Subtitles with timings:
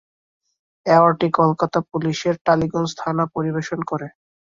[0.85, 4.07] ওয়ার্ডটি কলকাতা পুলিশের টালিগঞ্জ থানা পরিবেশন করে।